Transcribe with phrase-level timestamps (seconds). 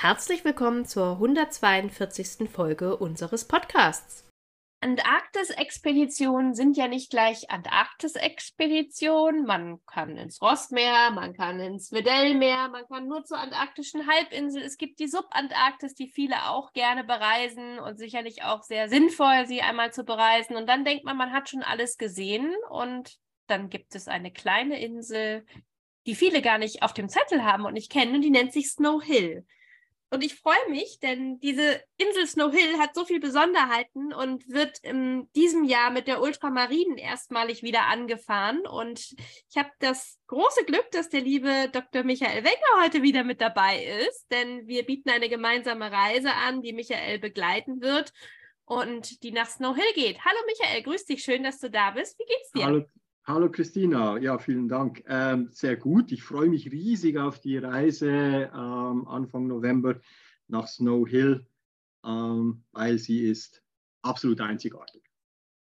[0.00, 2.48] Herzlich willkommen zur 142.
[2.48, 4.30] Folge unseres Podcasts.
[4.80, 9.44] Antarktis-Expeditionen sind ja nicht gleich Antarktis-Expeditionen.
[9.44, 14.62] Man kann ins Rostmeer, man kann ins Weddellmeer, man kann nur zur antarktischen Halbinsel.
[14.62, 19.62] Es gibt die Subantarktis, die viele auch gerne bereisen und sicherlich auch sehr sinnvoll, sie
[19.62, 20.54] einmal zu bereisen.
[20.54, 24.80] Und dann denkt man, man hat schon alles gesehen und dann gibt es eine kleine
[24.80, 25.44] Insel,
[26.06, 28.70] die viele gar nicht auf dem Zettel haben und nicht kennen und die nennt sich
[28.70, 29.44] Snow Hill.
[30.10, 34.78] Und ich freue mich, denn diese Insel Snow Hill hat so viele Besonderheiten und wird
[34.78, 38.66] in diesem Jahr mit der Ultramarinen erstmalig wieder angefahren.
[38.66, 39.14] Und
[39.50, 42.04] ich habe das große Glück, dass der liebe Dr.
[42.04, 46.72] Michael Wenger heute wieder mit dabei ist, denn wir bieten eine gemeinsame Reise an, die
[46.72, 48.12] Michael begleiten wird
[48.64, 50.24] und die nach Snow Hill geht.
[50.24, 52.18] Hallo Michael, grüß dich, schön, dass du da bist.
[52.18, 52.64] Wie geht's dir?
[52.64, 52.84] Hallo,
[53.28, 55.04] Hallo Christina, ja, vielen Dank.
[55.06, 56.12] Ähm, sehr gut.
[56.12, 60.00] Ich freue mich riesig auf die Reise ähm, Anfang November
[60.46, 61.46] nach Snow Hill,
[62.06, 63.62] ähm, weil sie ist
[64.00, 65.02] absolut einzigartig.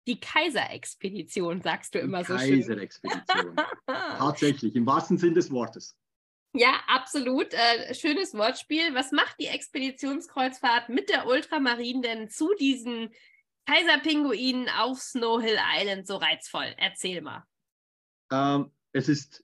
[0.07, 2.61] Die Kaiserexpedition, sagst du die immer so schön.
[2.61, 3.55] Kaiserexpedition.
[3.85, 5.95] Tatsächlich, im wahrsten Sinn des Wortes.
[6.53, 7.53] Ja, absolut.
[7.53, 8.95] Äh, schönes Wortspiel.
[8.95, 13.13] Was macht die Expeditionskreuzfahrt mit der Ultramarin denn zu diesen
[13.67, 16.73] Kaiserpinguinen auf Snow Hill Island so reizvoll?
[16.77, 17.45] Erzähl mal.
[18.31, 19.43] Ähm, es ist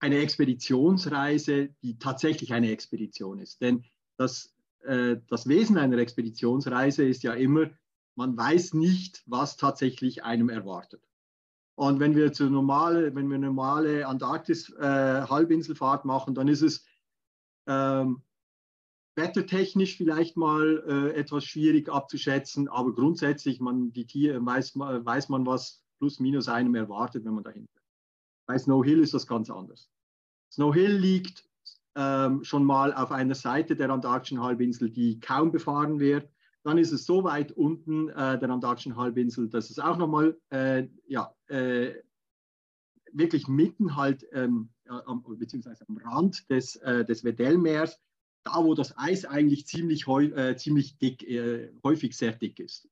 [0.00, 3.60] eine Expeditionsreise, die tatsächlich eine Expedition ist.
[3.60, 3.84] Denn
[4.16, 7.70] das, äh, das Wesen einer Expeditionsreise ist ja immer,
[8.14, 11.02] man weiß nicht, was tatsächlich einem erwartet.
[11.76, 16.84] Und wenn wir, zu normale, wenn wir eine normale Antarktis-Halbinselfahrt äh, machen, dann ist es
[17.68, 18.22] ähm,
[19.14, 25.46] wettertechnisch vielleicht mal äh, etwas schwierig abzuschätzen, aber grundsätzlich man, die Tiere, weiß, weiß man,
[25.46, 27.68] was plus minus einem erwartet, wenn man dahin.
[28.48, 29.90] Bei Snow Hill ist das ganz anders.
[30.50, 31.46] Snow Hill liegt
[31.94, 36.30] ähm, schon mal auf einer Seite der antarktischen Halbinsel, die kaum befahren wird.
[36.64, 40.88] Dann ist es so weit unten äh, der antarktischen Halbinsel, dass es auch nochmal äh,
[41.06, 41.92] ja, äh,
[43.12, 48.00] wirklich mitten halt, ähm, am, beziehungsweise am Rand des, äh, des Weddellmeers,
[48.44, 52.88] da wo das Eis eigentlich ziemlich, äh, ziemlich dick, äh, häufig sehr dick ist.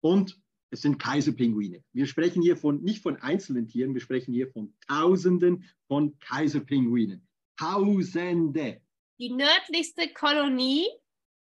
[0.00, 1.82] Und es sind Kaiserpinguine.
[1.92, 7.26] Wir sprechen hier von, nicht von einzelnen Tieren, wir sprechen hier von Tausenden von Kaiserpinguinen.
[7.58, 8.80] Tausende.
[9.18, 10.86] Die nördlichste Kolonie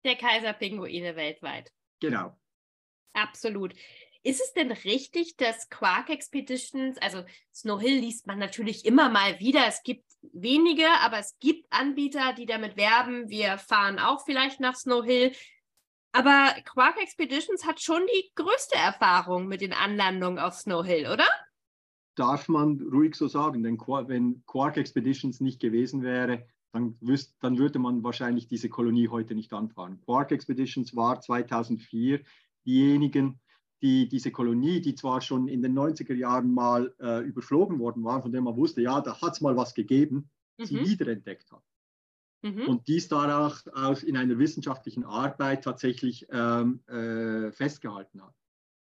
[0.04, 1.72] der Kaiserpinguine weltweit.
[2.00, 2.38] Genau.
[3.14, 3.74] Absolut.
[4.24, 9.40] Ist es denn richtig, dass Quark Expeditions, also Snow Hill liest man natürlich immer mal
[9.40, 14.60] wieder, es gibt wenige, aber es gibt Anbieter, die damit werben, wir fahren auch vielleicht
[14.60, 15.32] nach Snow Hill.
[16.12, 21.26] Aber Quark Expeditions hat schon die größte Erfahrung mit den Anlandungen auf Snow Hill, oder?
[22.16, 27.58] Darf man ruhig so sagen, denn wenn Quark Expeditions nicht gewesen wäre, dann, wüsst, dann
[27.58, 30.00] würde man wahrscheinlich diese Kolonie heute nicht anfahren.
[30.02, 32.22] Quark Expeditions war 2004
[32.66, 33.40] diejenigen,
[33.82, 38.22] die diese Kolonie, die zwar schon in den 90er Jahren mal äh, überflogen worden war,
[38.22, 40.66] von dem man wusste, ja, da hat es mal was gegeben, mhm.
[40.66, 41.64] sie wiederentdeckt hat.
[42.42, 42.68] Mhm.
[42.68, 48.34] Und dies danach aus, in einer wissenschaftlichen Arbeit tatsächlich ähm, äh, festgehalten hat.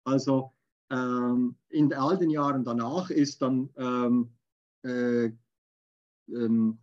[0.03, 0.53] Also
[0.89, 4.33] ähm, in all den Jahren danach ist dann ähm,
[4.83, 5.31] äh,
[6.29, 6.77] ähm,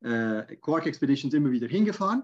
[0.00, 2.22] äh, Quark Expeditions immer wieder hingefahren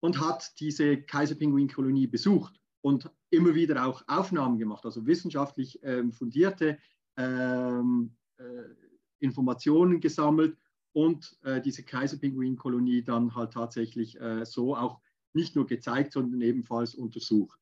[0.00, 6.78] und hat diese Kaiserpinguinkolonie besucht und immer wieder auch Aufnahmen gemacht, also wissenschaftlich ähm, fundierte
[7.16, 8.42] ähm, äh,
[9.20, 10.56] Informationen gesammelt
[10.92, 15.00] und äh, diese Kaiserpinguinkolonie dann halt tatsächlich äh, so auch
[15.32, 17.58] nicht nur gezeigt, sondern ebenfalls untersucht.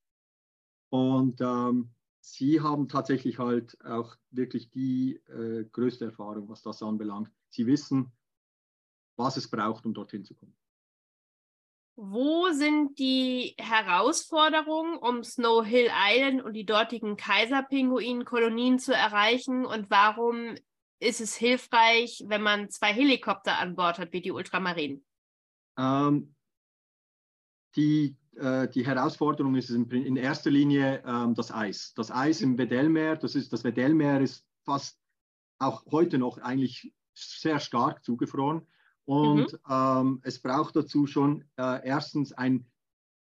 [0.91, 7.31] Und ähm, sie haben tatsächlich halt auch wirklich die äh, größte Erfahrung, was das anbelangt.
[7.51, 8.13] Sie wissen,
[9.17, 10.57] was es braucht, um dorthin zu kommen.
[12.01, 19.67] Wo sind die Herausforderungen, um Snow Hill Island und die dortigen Kaiserpinguinkolonien zu erreichen?
[19.67, 20.55] Und warum
[21.01, 25.05] ist es hilfreich, wenn man zwei Helikopter an Bord hat, wie die Ultramarinen?
[25.79, 26.35] Ähm,
[27.77, 31.95] die, äh, die Herausforderung ist in, erster Linie ähm, das Eis.
[31.95, 34.99] Das Eis im Weddellmeer, das, ist, das Weddellmeer ist fast
[35.59, 38.67] auch heute noch eigentlich sehr stark zugefroren.
[39.05, 39.59] Und mhm.
[39.71, 42.67] ähm, es braucht dazu schon äh, erstens ein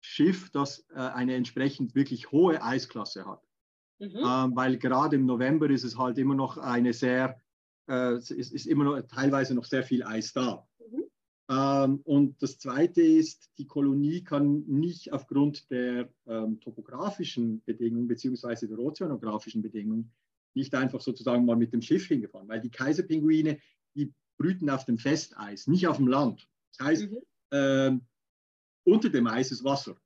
[0.01, 3.43] Schiff, das äh, eine entsprechend wirklich hohe Eisklasse hat.
[3.99, 4.17] Mhm.
[4.17, 7.41] Ähm, weil gerade im November ist es halt immer noch eine sehr,
[7.91, 10.67] äh, ist, ist immer noch teilweise noch sehr viel Eis da.
[10.79, 11.05] Mhm.
[11.51, 18.69] Ähm, und das Zweite ist, die Kolonie kann nicht aufgrund der ähm, topografischen Bedingungen beziehungsweise
[18.69, 20.13] der ozeanografischen Bedingungen
[20.55, 23.59] nicht einfach sozusagen mal mit dem Schiff hingefahren, weil die Kaiserpinguine,
[23.95, 26.49] die brüten auf dem Festeis, nicht auf dem Land.
[26.77, 27.19] Das heißt, mhm.
[27.53, 28.01] ähm,
[28.85, 29.97] unter dem Eis ist Wasser.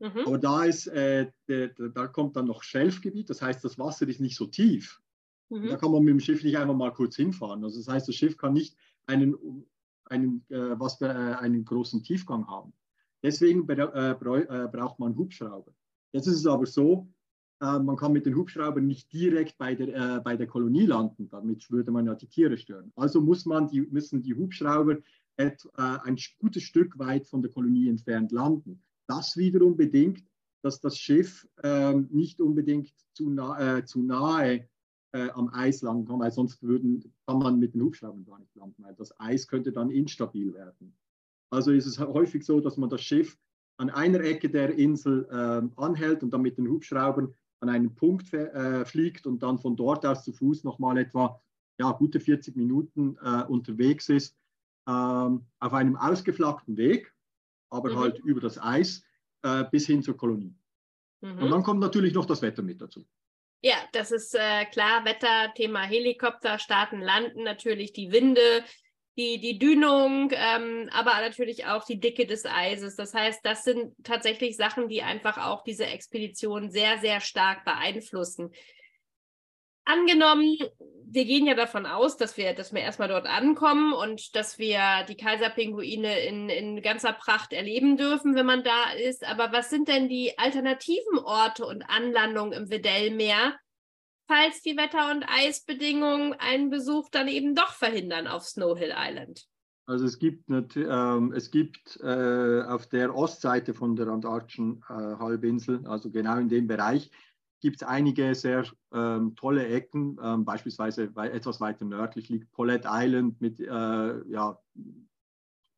[0.00, 0.20] Mhm.
[0.26, 4.08] Aber da, ist, äh, der, der, da kommt dann noch Schelfgebiet, das heißt, das Wasser
[4.08, 5.00] ist nicht so tief.
[5.52, 5.68] Mhm.
[5.68, 7.62] Da kann man mit dem Schiff nicht einfach mal kurz hinfahren.
[7.62, 8.74] Also das heißt, das Schiff kann nicht
[9.06, 9.36] einen,
[10.06, 12.72] einen, äh, was, äh, einen großen Tiefgang haben.
[13.22, 15.72] Deswegen äh, äh, braucht man Hubschrauber.
[16.12, 17.06] Jetzt ist es aber so,
[17.60, 21.70] äh, man kann mit den Hubschraubern nicht direkt bei der, bei der Kolonie landen, damit
[21.70, 22.90] würde man ja die Tiere stören.
[22.96, 24.98] Also muss man die, müssen die Hubschrauber
[25.36, 28.82] et, ein gutes Stück weit von der Kolonie entfernt landen.
[29.06, 30.24] Das wiederum bedingt,
[30.62, 34.68] dass das Schiff ähm, nicht unbedingt zu, na, äh, zu nahe
[35.12, 38.54] äh, am Eis landen kann, weil sonst würden, kann man mit den Hubschraubern gar nicht
[38.54, 40.94] landen, weil das Eis könnte dann instabil werden.
[41.50, 43.38] Also ist es häufig so, dass man das Schiff
[43.76, 48.32] an einer Ecke der Insel äh, anhält und dann mit den Hubschraubern an einen Punkt
[48.32, 51.40] äh, fliegt und dann von dort aus zu Fuß nochmal etwa
[51.78, 54.36] ja, gute 40 Minuten äh, unterwegs ist,
[54.88, 57.14] ähm, auf einem ausgeflaggten Weg
[57.72, 57.98] aber mhm.
[57.98, 59.02] halt über das Eis
[59.42, 60.54] äh, bis hin zur Kolonie.
[61.22, 61.38] Mhm.
[61.38, 63.04] Und dann kommt natürlich noch das Wetter mit dazu.
[63.62, 65.04] Ja, das ist äh, klar.
[65.04, 68.64] Wetter, Thema Helikopter, starten, landen, natürlich die Winde,
[69.16, 72.96] die, die Dünung, ähm, aber natürlich auch die Dicke des Eises.
[72.96, 78.50] Das heißt, das sind tatsächlich Sachen, die einfach auch diese Expedition sehr, sehr stark beeinflussen
[79.84, 80.56] angenommen,
[81.12, 84.80] wir gehen ja davon aus, dass wir, dass wir erstmal dort ankommen und dass wir
[85.08, 89.24] die Kaiserpinguine in, in ganzer Pracht erleben dürfen, wenn man da ist.
[89.24, 93.54] Aber was sind denn die alternativen Orte und Anlandungen im Weddellmeer,
[94.26, 99.44] falls die Wetter- und Eisbedingungen einen Besuch dann eben doch verhindern auf Snow Hill Island?
[99.84, 105.86] Also es gibt, ähm, es gibt äh, auf der Ostseite von der antarktischen äh, Halbinsel,
[105.86, 107.10] also genau in dem Bereich,
[107.62, 113.40] gibt es einige sehr ähm, tolle Ecken, ähm, beispielsweise etwas weiter nördlich liegt Paulette Island
[113.40, 114.58] mit äh, ja,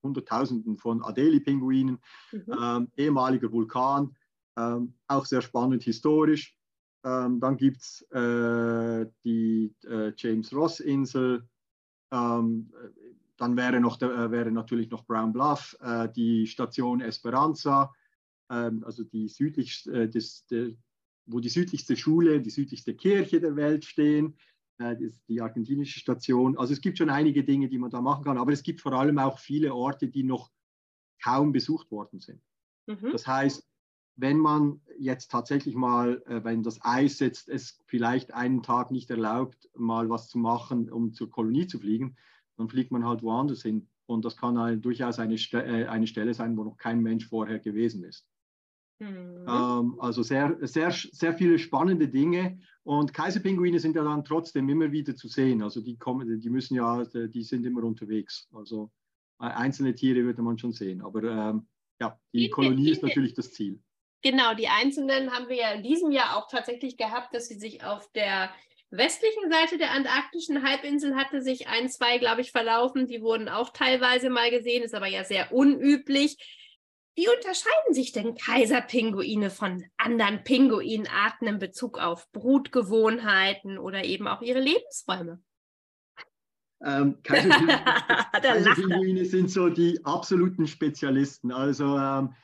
[0.02, 1.98] Hunderttausenden von Adelie-Pinguinen,
[2.32, 2.44] mhm.
[2.60, 4.16] ähm, ehemaliger Vulkan,
[4.56, 6.56] ähm, auch sehr spannend historisch.
[7.04, 11.46] Ähm, dann gibt es äh, die äh, James Ross-Insel.
[12.10, 12.72] Ähm,
[13.36, 17.92] dann wäre, noch der, äh, wäre natürlich noch Brown Bluff, äh, die Station Esperanza,
[18.46, 20.72] also die südlich, äh, des, der,
[21.26, 24.36] wo die südlichste Schule, die südlichste Kirche der Welt stehen.
[24.78, 24.96] Äh,
[25.28, 26.58] die argentinische Station.
[26.58, 28.92] Also es gibt schon einige Dinge, die man da machen kann, aber es gibt vor
[28.92, 30.50] allem auch viele Orte, die noch
[31.22, 32.42] kaum besucht worden sind.
[32.86, 33.12] Mhm.
[33.12, 33.64] Das heißt,
[34.16, 39.10] wenn man jetzt tatsächlich mal, äh, wenn das Eis jetzt es vielleicht einen Tag nicht
[39.10, 42.16] erlaubt, mal was zu machen, um zur Kolonie zu fliegen,
[42.56, 43.88] dann fliegt man halt woanders hin.
[44.06, 47.60] Und das kann eine, durchaus eine, äh, eine Stelle sein, wo noch kein Mensch vorher
[47.60, 48.26] gewesen ist.
[48.98, 49.46] Mhm.
[49.48, 52.58] Ähm, also sehr, sehr, sehr viele spannende Dinge.
[52.82, 55.62] Und Kaiserpinguine sind ja dann trotzdem immer wieder zu sehen.
[55.62, 58.48] Also die kommen, die müssen ja, die sind immer unterwegs.
[58.52, 58.90] Also
[59.40, 61.00] äh, einzelne Tiere würde man schon sehen.
[61.02, 61.66] Aber ähm,
[62.00, 63.80] ja, die Kolonie ist natürlich das Ziel.
[64.22, 67.84] Genau, die einzelnen haben wir ja in diesem Jahr auch tatsächlich gehabt, dass sie sich
[67.84, 68.50] auf der
[68.90, 73.06] westlichen Seite der antarktischen Halbinsel hatte sich ein, zwei, glaube ich, verlaufen.
[73.06, 76.38] Die wurden auch teilweise mal gesehen, ist aber ja sehr unüblich.
[77.16, 84.42] Wie unterscheiden sich denn Kaiserpinguine von anderen Pinguinarten in Bezug auf Brutgewohnheiten oder eben auch
[84.42, 85.40] ihre Lebensräume?
[86.82, 87.84] Ähm, Kaiserpinguine,
[88.32, 91.52] Kaiserpinguine sind so die absoluten Spezialisten.
[91.52, 92.34] Also ähm,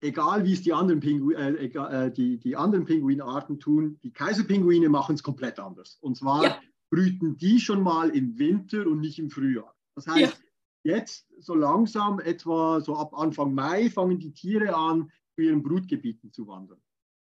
[0.00, 4.88] egal wie es die anderen, Pingu äh, äh, die, die anderen Pinguinarten tun, die Kaiserpinguine
[4.88, 5.98] machen es komplett anders.
[6.00, 6.60] Und zwar ja.
[6.88, 9.76] brüten die schon mal im Winter und nicht im Frühjahr.
[9.94, 10.49] Das heißt, ja
[10.82, 16.32] Jetzt so langsam, etwa so ab Anfang Mai, fangen die Tiere an, zu ihren Brutgebieten
[16.32, 16.80] zu wandern.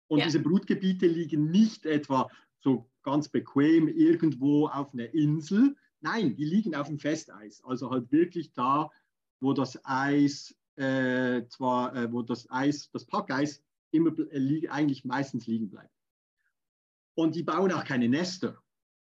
[0.07, 0.25] Und ja.
[0.25, 5.75] diese Brutgebiete liegen nicht etwa so ganz bequem irgendwo auf einer Insel.
[6.01, 7.63] Nein, die liegen auf dem Festeis.
[7.63, 8.91] Also halt wirklich da,
[9.39, 15.47] wo das Eis äh, zwar, äh, wo das Eis, das Packeis immer äh, eigentlich meistens
[15.47, 15.93] liegen bleibt.
[17.15, 18.62] Und die bauen auch keine Nester,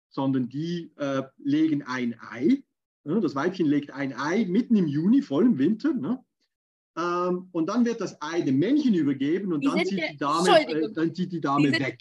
[0.08, 2.64] sondern die äh, legen ein Ei
[3.04, 5.92] das Weibchen legt ein Ei mitten im Juni, voll im Winter.
[5.92, 6.22] Ne?
[6.96, 10.92] Ähm, und dann wird das Ei dem Männchen übergeben und dann zieht, die Dame, äh,
[10.92, 11.98] dann zieht die Dame weg.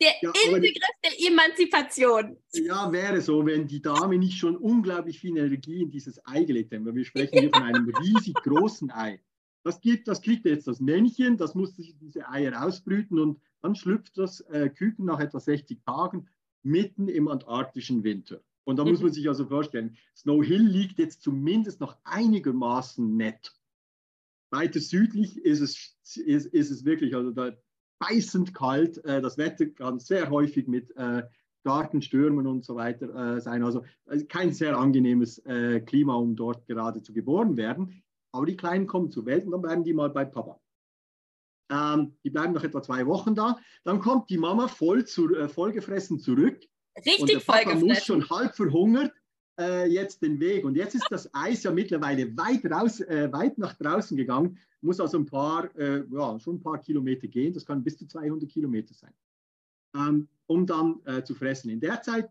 [0.00, 2.38] Der ja, Inbegriff der Emanzipation.
[2.52, 6.72] Ja, wäre so, wenn die Dame nicht schon unglaublich viel Energie in dieses Ei gelegt
[6.72, 6.94] hätte.
[6.94, 9.20] Wir sprechen hier von einem riesig großen Ei.
[9.62, 13.74] Das, gibt, das kriegt jetzt das Männchen, das muss sich diese Eier ausbrüten und dann
[13.74, 16.28] schlüpft das äh, Küken nach etwa 60 Tagen
[16.62, 18.40] mitten im antarktischen Winter.
[18.64, 18.90] Und da mhm.
[18.90, 23.52] muss man sich also vorstellen, Snow Hill liegt jetzt zumindest noch einigermaßen nett.
[24.50, 27.52] Weiter südlich ist es, ist, ist es wirklich, also da
[28.00, 29.04] beißend kalt.
[29.04, 31.22] Äh, das Wetter kann sehr häufig mit äh,
[31.60, 33.62] starken Stürmen und so weiter äh, sein.
[33.62, 38.02] Also, also kein sehr angenehmes äh, Klima, um dort gerade zu geboren werden.
[38.32, 40.60] Aber die Kleinen kommen zur Welt und dann bleiben die mal bei Papa.
[41.70, 43.58] Ähm, die bleiben noch etwa zwei Wochen da.
[43.84, 46.60] Dann kommt die Mama voll, zu, äh, vollgefressen zurück.
[47.06, 47.88] Richtig und der Papa vollgefressen.
[47.88, 49.12] muss schon halb verhungert
[49.58, 50.64] äh, jetzt den Weg.
[50.64, 55.00] Und jetzt ist das Eis ja mittlerweile weit, raus, äh, weit nach draußen gegangen, muss
[55.00, 57.52] also ein paar, äh, ja, schon ein paar Kilometer gehen.
[57.52, 59.12] Das kann bis zu 200 Kilometer sein
[59.94, 61.70] ähm, um dann äh, zu fressen.
[61.70, 62.30] In der Zeit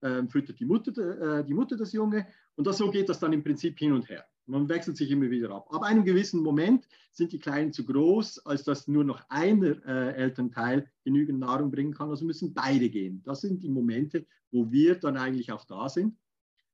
[0.00, 3.32] äh, füttert die Mutter, äh, die Mutter das Junge und das, so geht das dann
[3.32, 4.24] im Prinzip hin und her.
[4.46, 5.66] Man wechselt sich immer wieder ab.
[5.72, 10.14] Ab einem gewissen Moment sind die Kleinen zu groß, als dass nur noch einer äh,
[10.14, 12.10] Elternteil genügend Nahrung bringen kann.
[12.10, 13.22] Also müssen beide gehen.
[13.24, 16.16] Das sind die Momente, wo wir dann eigentlich auch da sind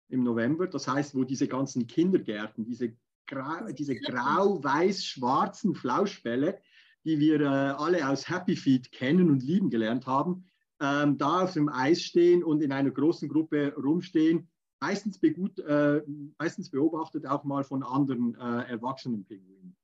[0.08, 0.66] im November.
[0.66, 2.94] Das heißt, wo diese ganzen Kindergärten, diese,
[3.26, 6.58] grau, diese grau-weiß-schwarzen Flauschbälle,
[7.04, 10.44] die wir äh, alle aus Happy Feet kennen und lieben gelernt haben,
[10.80, 14.48] ähm, da auf dem Eis stehen und in einer großen Gruppe rumstehen,
[14.82, 16.02] meistens, begut, äh,
[16.38, 19.76] meistens beobachtet auch mal von anderen äh, erwachsenen Pinguinen.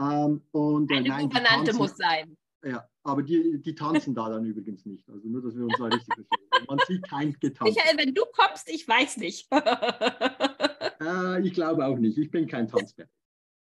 [0.00, 2.36] Ähm, und, äh, Eine nein, Gouvernante muss sein.
[2.64, 5.08] Ja, aber die, die tanzen da dann übrigens nicht.
[5.08, 6.66] Also nur, dass wir uns da richtig verstehen.
[6.66, 7.74] Man sieht kein Getanz.
[7.74, 9.46] Michael, wenn du kommst, ich weiß nicht.
[11.00, 12.18] äh, ich glaube auch nicht.
[12.18, 13.08] Ich bin kein Tanzbär.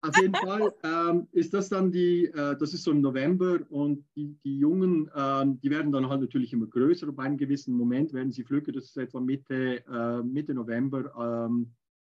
[0.02, 4.04] Auf jeden Fall ähm, ist das dann die, äh, das ist so im November und
[4.16, 7.06] die, die Jungen, ähm, die werden dann halt natürlich immer größer.
[7.08, 11.46] Und bei einem gewissen Moment werden sie flügge, das ist etwa Mitte, äh, Mitte November,
[11.48, 11.74] ähm,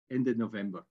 [0.09, 0.87] Ende November.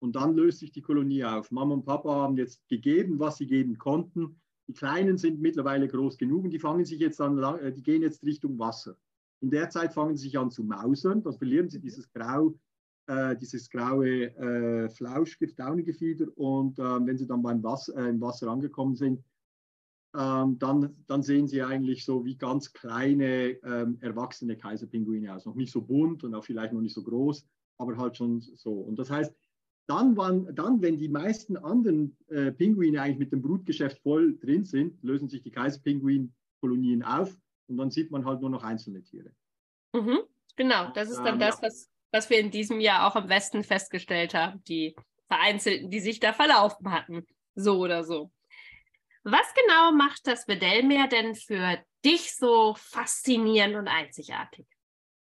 [0.00, 1.52] Und dann löst sich die Kolonie auf.
[1.52, 4.40] Mama und Papa haben jetzt gegeben, was sie geben konnten.
[4.66, 8.02] Die Kleinen sind mittlerweile groß genug und die fangen sich jetzt an, äh, die gehen
[8.02, 8.96] jetzt Richtung Wasser.
[9.40, 12.58] In der Zeit fangen sie sich an zu mausern, dann verlieren sie dieses Grau
[13.06, 16.26] äh, dieses graue äh, Flauschgift, Daunengefieder.
[16.36, 19.22] Und äh, wenn sie dann beim Wasser, äh, im Wasser angekommen sind,
[20.16, 25.44] ähm, dann, dann sehen sie eigentlich so wie ganz kleine ähm, erwachsene Kaiserpinguine aus.
[25.44, 27.46] Noch nicht so bunt und auch vielleicht noch nicht so groß,
[27.78, 28.72] aber halt schon so.
[28.72, 29.34] Und das heißt,
[29.86, 34.64] dann, waren, dann wenn die meisten anderen äh, Pinguine eigentlich mit dem Brutgeschäft voll drin
[34.64, 39.32] sind, lösen sich die Kaiserpinguin-Kolonien auf und dann sieht man halt nur noch einzelne Tiere.
[39.92, 40.20] Mhm,
[40.56, 43.64] genau, das ist dann ähm, das, was was wir in diesem Jahr auch im Westen
[43.64, 44.94] festgestellt haben, die
[45.26, 48.30] Vereinzelten, die sich da verlaufen hatten, so oder so.
[49.24, 54.64] Was genau macht das Bedellmeer denn für dich so faszinierend und einzigartig?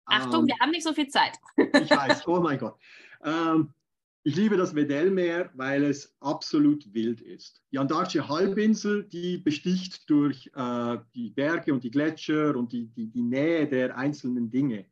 [0.05, 1.35] Achtung, ähm, wir haben nicht so viel Zeit.
[1.57, 2.77] ich weiß, oh mein Gott.
[3.23, 3.73] Ähm,
[4.21, 7.63] ich liebe das Weddellmeer, weil es absolut wild ist.
[7.71, 13.07] Die Antarktische Halbinsel, die besticht durch äh, die Berge und die Gletscher und die, die,
[13.07, 14.85] die Nähe der einzelnen Dinge.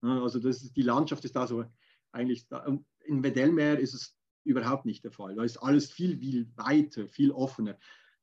[0.00, 1.64] Also das ist, die Landschaft ist da so
[2.12, 2.64] eigentlich, da,
[3.04, 5.34] im Weddellmeer ist es überhaupt nicht der Fall.
[5.34, 7.78] Da ist alles viel, viel weiter, viel offener.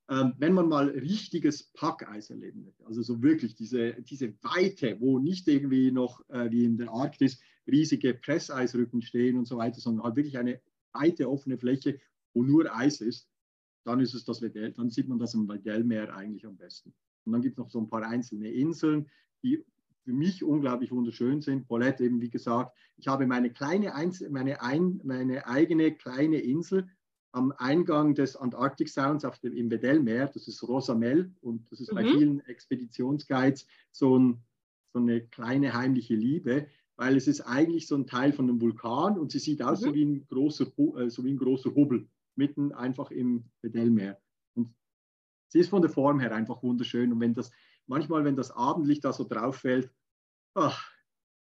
[0.08, 5.18] Ähm, wenn man mal richtiges Packeis erleben möchte, also so wirklich diese, diese Weite, wo
[5.18, 10.04] nicht irgendwie noch äh, wie in der Arktis riesige Presseisrücken stehen und so weiter, sondern
[10.04, 10.62] halt wirklich eine
[10.94, 12.00] weite offene Fläche,
[12.34, 13.28] wo nur Eis ist,
[13.84, 16.94] dann ist es das Weddell, dann sieht man das im Weddellmeer eigentlich am besten.
[17.26, 19.10] Und dann gibt es noch so ein paar einzelne Inseln,
[19.44, 19.66] die
[20.06, 21.68] für mich unglaublich wunderschön sind.
[21.68, 26.88] Paulette eben, wie gesagt, ich habe meine, kleine Einzel meine, ein, meine eigene kleine Insel
[27.32, 31.92] am Eingang des Antarctic Sounds auf dem, im Weddellmeer, das ist Rosamel und das ist
[31.92, 31.96] mhm.
[31.96, 34.38] bei vielen Expeditionsguides so, ein,
[34.94, 39.18] so, eine kleine heimliche Liebe, weil es ist eigentlich so ein Teil von einem Vulkan
[39.20, 39.86] und sie sieht aus mhm.
[39.86, 40.66] so, wie ein großer,
[40.98, 44.18] äh, so wie ein großer Hubbel mitten einfach im Weddellmeer.
[45.56, 47.50] Sie ist von der Form her einfach wunderschön und wenn das
[47.88, 49.90] manchmal, wenn das Abendlicht da so drauf fällt,
[50.54, 50.92] ach,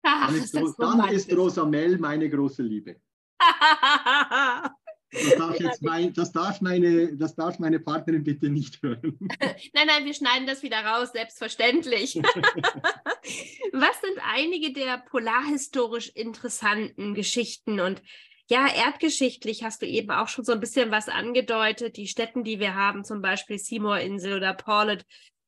[0.03, 3.01] ach, dann, ist, ist dann ist Rosamel meine große Liebe.
[5.15, 9.15] Das darf, jetzt mein, das, darf meine, das darf meine Partnerin bitte nicht hören.
[9.39, 12.15] Nein, nein, wir schneiden das wieder raus, selbstverständlich.
[13.73, 18.01] Was sind einige der polarhistorisch interessanten Geschichten und
[18.49, 21.97] ja, erdgeschichtlich hast du eben auch schon so ein bisschen was angedeutet.
[21.97, 25.05] Die Städten, die wir haben, zum Beispiel Seymour-Insel oder Paulet,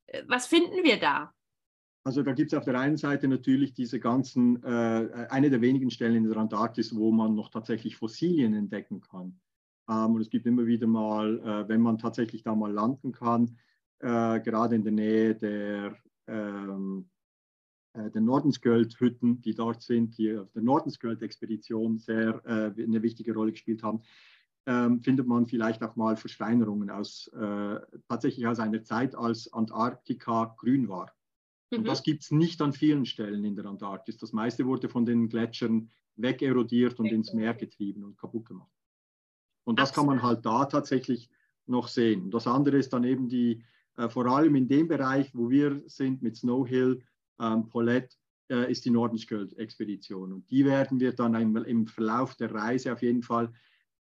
[0.07, 1.31] äh, was finden wir da?
[2.05, 5.89] Also da gibt es auf der einen Seite natürlich diese ganzen, äh, eine der wenigen
[5.89, 9.39] Stellen in der Antarktis, wo man noch tatsächlich Fossilien entdecken kann.
[9.89, 13.57] Ähm, und es gibt immer wieder mal, äh, wenn man tatsächlich da mal landen kann,
[13.99, 15.97] äh, gerade in der Nähe der,
[16.27, 17.09] ähm,
[17.95, 23.51] äh, der Nordensgöld-Hütten, die dort sind, die auf der Nordensgöld-Expedition sehr äh, eine wichtige Rolle
[23.51, 24.01] gespielt haben,
[24.67, 30.55] ähm, findet man vielleicht auch mal Versteinerungen aus, äh, tatsächlich aus einer Zeit, als Antarktika
[30.57, 31.13] grün war.
[31.71, 31.79] Mhm.
[31.79, 34.17] Und das gibt es nicht an vielen Stellen in der Antarktis.
[34.17, 38.71] Das meiste wurde von den Gletschern wegerodiert und ins Meer getrieben und kaputt gemacht.
[39.65, 40.09] Und das Absolut.
[40.09, 41.29] kann man halt da tatsächlich
[41.65, 42.31] noch sehen.
[42.31, 43.63] Das andere ist dann eben die,
[43.97, 47.03] äh, vor allem in dem Bereich, wo wir sind mit Snow Hill,
[47.39, 48.15] ähm, Paulette,
[48.49, 50.33] äh, ist die Nordenskjöld-Expedition.
[50.33, 53.51] Und die werden wir dann einmal im Verlauf der Reise auf jeden Fall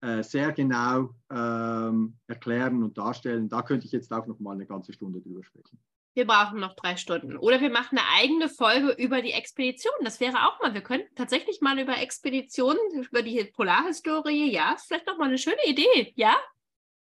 [0.01, 3.47] äh, sehr genau ähm, erklären und darstellen.
[3.47, 5.79] Da könnte ich jetzt auch noch mal eine ganze Stunde drüber sprechen.
[6.15, 7.37] Wir brauchen noch drei Stunden.
[7.37, 9.93] Oder wir machen eine eigene Folge über die Expedition.
[10.03, 10.73] Das wäre auch mal.
[10.73, 15.65] Wir könnten tatsächlich mal über Expeditionen, über die Polarhistorie, ja, vielleicht noch mal eine schöne
[15.65, 16.35] Idee, ja?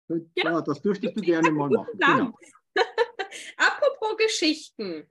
[0.07, 1.99] Ja, ja das dürftest du gerne mal machen.
[1.99, 2.33] Genau.
[3.57, 5.07] Apropos Geschichten.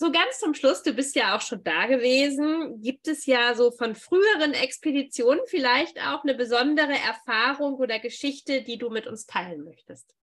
[0.00, 2.80] So ganz zum Schluss, du bist ja auch schon da gewesen.
[2.80, 8.78] Gibt es ja so von früheren Expeditionen vielleicht auch eine besondere Erfahrung oder Geschichte, die
[8.78, 10.16] du mit uns teilen möchtest?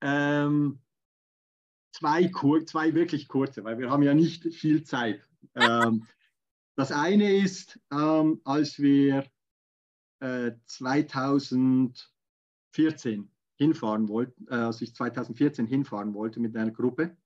[0.00, 0.78] Ähm,
[1.90, 2.30] zwei,
[2.66, 5.28] zwei wirklich kurze, weil wir haben ja nicht viel Zeit.
[5.56, 6.06] ähm,
[6.76, 9.28] das eine ist, ähm, als wir
[10.20, 17.16] äh, 2014 hinfahren wollten, äh, als ich 2014 hinfahren wollte mit einer Gruppe,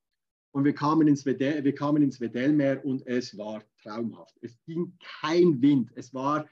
[0.52, 4.36] und wir kamen ins, Wedell, wir kamen ins Weddellmeer und es war traumhaft.
[4.40, 5.90] Es ging kein Wind.
[5.94, 6.46] Es war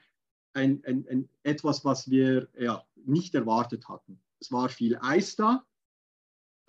[0.53, 4.19] ein, ein, ein, etwas, was wir ja, nicht erwartet hatten.
[4.39, 5.65] Es war viel Eis da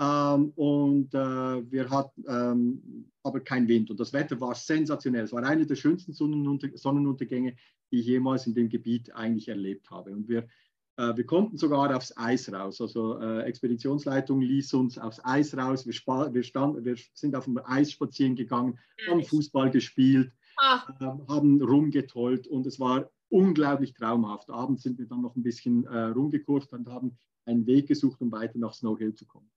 [0.01, 3.91] ähm, und äh, wir hatten ähm, aber kein Wind.
[3.91, 5.25] Und das Wetter war sensationell.
[5.25, 7.57] Es war eine der schönsten Sonnenunter Sonnenuntergänge,
[7.91, 10.13] die ich jemals in dem Gebiet eigentlich erlebt habe.
[10.13, 10.49] Und wir
[10.99, 12.81] wir konnten sogar aufs Eis raus.
[12.81, 15.87] Also äh, Expeditionsleitung ließ uns aufs Eis raus.
[15.87, 15.93] Wir,
[16.35, 18.79] wir, stand, wir sind auf dem Eis spazieren gegangen,
[19.09, 24.51] haben Fußball gespielt, äh, haben rumgetollt und es war unglaublich traumhaft.
[24.51, 28.33] Abends sind wir dann noch ein bisschen äh, rumgekurft und haben einen Weg gesucht, um
[28.33, 29.51] weiter nach Snow Hill zu kommen.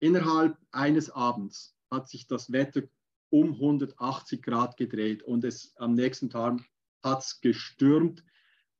[0.00, 2.82] Innerhalb eines Abends hat sich das Wetter
[3.30, 6.60] um 180 Grad gedreht und es am nächsten Tag
[7.02, 8.24] hat es gestürmt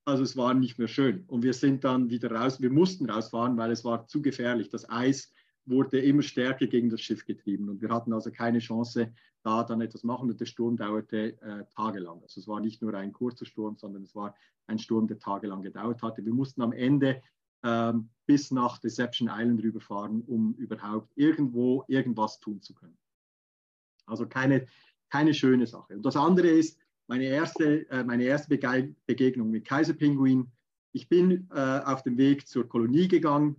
[0.05, 1.25] also es war nicht mehr schön.
[1.27, 2.61] Und wir sind dann wieder raus.
[2.61, 4.69] Wir mussten rausfahren, weil es war zu gefährlich.
[4.69, 5.33] Das Eis
[5.67, 7.69] wurde immer stärker gegen das Schiff getrieben.
[7.71, 9.13] Und wir hatten also keine Chance,
[9.43, 10.31] da dann etwas machen.
[10.31, 12.23] Und der Sturm dauerte äh, tagelang.
[12.23, 14.35] Also es war nicht nur ein kurzer Sturm, sondern es war
[14.67, 16.25] ein Sturm, der tagelang gedauert hatte.
[16.25, 17.23] Wir mussten am Ende
[17.63, 22.99] ähm, bis nach Deception Island rüberfahren, um überhaupt irgendwo irgendwas tun zu können.
[24.07, 24.67] Also keine,
[25.11, 25.95] keine schöne Sache.
[25.97, 28.49] Und das andere ist, meine erste, äh, meine erste
[29.07, 30.51] Begegnung mit Kaiserpinguin.
[30.93, 33.57] Ich bin äh, auf dem Weg zur Kolonie gegangen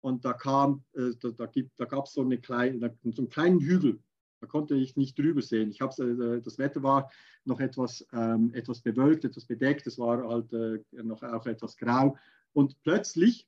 [0.00, 3.60] und da kam, äh, da, da, da gab es so, eine kleine, so einen kleinen
[3.60, 4.00] Hügel.
[4.40, 5.70] Da konnte ich nicht drüber sehen.
[5.70, 7.10] Ich äh, das Wetter war
[7.44, 9.86] noch etwas, ähm, etwas bewölkt, etwas bedeckt.
[9.86, 12.16] Es war halt äh, noch auch etwas grau.
[12.52, 13.46] Und plötzlich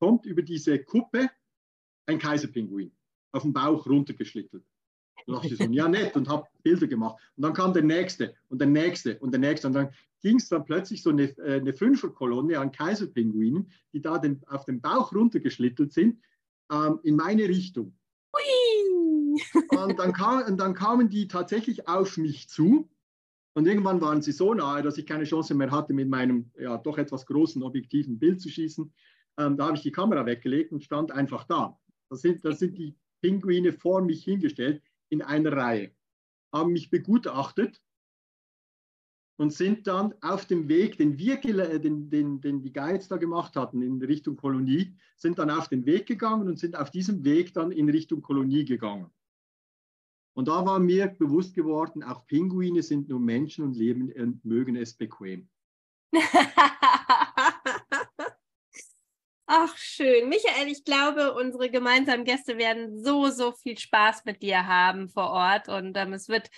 [0.00, 1.30] kommt über diese Kuppe
[2.06, 2.90] ein Kaiserpinguin
[3.30, 4.64] auf dem Bauch runtergeschlittelt.
[5.26, 7.22] Da dachte ich so, ja nett und habe Bilder gemacht.
[7.36, 9.68] Und dann kam der nächste und der nächste und der nächste.
[9.68, 14.18] Und dann ging es dann plötzlich so eine, äh, eine Fünferkolonne an Kaiserpinguinen, die da
[14.18, 16.20] den, auf dem Bauch runtergeschlittelt sind,
[16.70, 17.96] ähm, in meine Richtung.
[19.70, 22.88] Und dann, kam, und dann kamen die tatsächlich auf mich zu.
[23.54, 26.78] Und irgendwann waren sie so nahe, dass ich keine Chance mehr hatte, mit meinem ja,
[26.78, 28.92] doch etwas großen Objektiv ein Bild zu schießen.
[29.38, 31.78] Ähm, da habe ich die Kamera weggelegt und stand einfach da.
[32.08, 34.82] Da sind, da sind die Pinguine vor mich hingestellt
[35.12, 35.94] in einer Reihe,
[36.52, 37.82] haben mich begutachtet
[39.36, 43.54] und sind dann auf dem Weg, den wir, den, den, den die Guides da gemacht
[43.54, 47.52] hatten in Richtung Kolonie, sind dann auf den Weg gegangen und sind auf diesem Weg
[47.52, 49.10] dann in Richtung Kolonie gegangen.
[50.34, 54.76] Und da war mir bewusst geworden, auch Pinguine sind nur Menschen und leben und mögen
[54.76, 55.46] es bequem.
[59.54, 60.30] Ach, schön.
[60.30, 65.28] Michael, ich glaube, unsere gemeinsamen Gäste werden so, so viel Spaß mit dir haben vor
[65.28, 65.68] Ort.
[65.68, 66.48] Und ähm, es wird,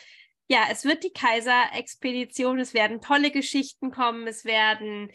[0.46, 2.60] ja, es wird die Kaiser-Expedition.
[2.60, 4.28] Es werden tolle Geschichten kommen.
[4.28, 5.10] Es werden,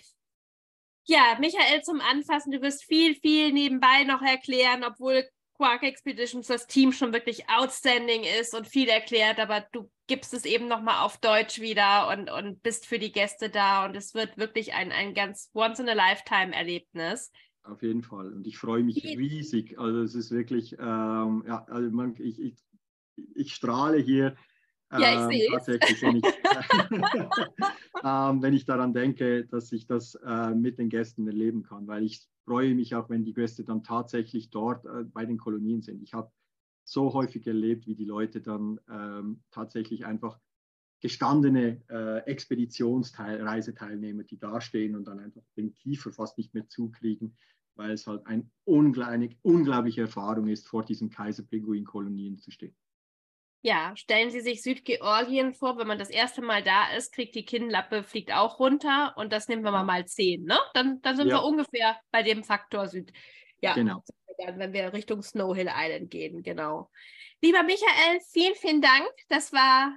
[1.05, 2.51] ja, Michael zum Anfassen.
[2.51, 5.23] Du wirst viel, viel nebenbei noch erklären, obwohl
[5.55, 10.43] Quark Expeditions das Team schon wirklich outstanding ist und viel erklärt, aber du gibst es
[10.43, 14.37] eben nochmal auf Deutsch wieder und, und bist für die Gäste da und es wird
[14.37, 17.31] wirklich ein, ein ganz Once-in-a-Lifetime-Erlebnis.
[17.63, 18.33] Auf jeden Fall.
[18.33, 19.77] Und ich freue mich riesig.
[19.79, 22.55] Also es ist wirklich, ähm, ja, also man, ich, ich,
[23.35, 24.35] ich strahle hier.
[24.91, 26.23] Ähm, ja, ich ähm, sehe tatsächlich, wenn ich,
[28.03, 32.03] ähm, wenn ich daran denke, dass ich das äh, mit den Gästen erleben kann, weil
[32.03, 36.01] ich freue mich auch, wenn die Gäste dann tatsächlich dort äh, bei den Kolonien sind.
[36.01, 36.31] Ich habe
[36.83, 40.39] so häufig erlebt, wie die Leute dann ähm, tatsächlich einfach
[41.01, 47.37] gestandene äh, Expeditionsreiseteilnehmer, die dastehen und dann einfach den Kiefer fast nicht mehr zukriegen,
[47.75, 52.75] weil es halt eine unglaublich, unglaubliche Erfahrung ist, vor diesen Kaiserpinguin-Kolonien zu stehen.
[53.61, 57.43] Ja, stellen Sie sich Südgeorgien vor, wenn man das erste Mal da ist, kriegt die
[57.43, 60.57] Kinnlappe, fliegt auch runter und das nehmen wir mal mal 10, ne?
[60.73, 61.35] Dann, dann sind ja.
[61.35, 63.11] wir ungefähr bei dem Faktor Süd.
[63.61, 64.01] Ja, genau.
[64.37, 66.89] wenn wir Richtung Snow Hill Island gehen, genau.
[67.41, 69.09] Lieber Michael, vielen, vielen Dank.
[69.27, 69.93] Das war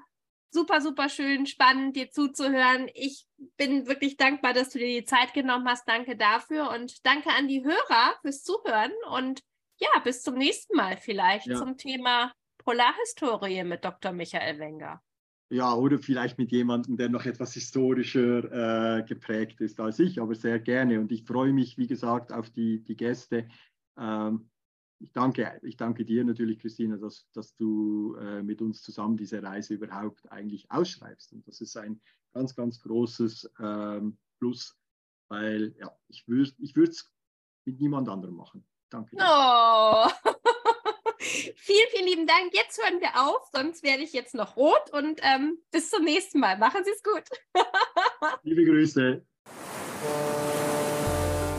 [0.52, 2.88] super, super schön, spannend, dir zuzuhören.
[2.94, 5.88] Ich bin wirklich dankbar, dass du dir die Zeit genommen hast.
[5.88, 9.40] Danke dafür und danke an die Hörer fürs Zuhören und
[9.78, 11.56] ja, bis zum nächsten Mal vielleicht ja.
[11.56, 14.12] zum Thema Polarhistorie mit Dr.
[14.12, 15.02] Michael Wenger.
[15.50, 20.34] Ja, oder vielleicht mit jemandem, der noch etwas historischer äh, geprägt ist als ich, aber
[20.34, 21.00] sehr gerne.
[21.00, 23.48] Und ich freue mich, wie gesagt, auf die, die Gäste.
[23.98, 24.48] Ähm,
[25.02, 29.42] ich, danke, ich danke dir natürlich, Christina, dass, dass du äh, mit uns zusammen diese
[29.42, 31.32] Reise überhaupt eigentlich ausschreibst.
[31.32, 32.00] Und das ist ein
[32.32, 34.76] ganz, ganz großes ähm, Plus,
[35.28, 37.12] weil ja, ich würde es
[37.64, 38.64] mit niemand anderem machen.
[38.90, 39.16] Danke.
[39.16, 39.24] Dir.
[39.24, 40.08] Oh.
[41.18, 42.52] vielen, vielen lieben Dank.
[42.52, 46.40] Jetzt hören wir auf, sonst werde ich jetzt noch rot und ähm, bis zum nächsten
[46.40, 46.58] Mal.
[46.58, 47.24] Machen Sie es gut.
[48.42, 49.24] Liebe Grüße.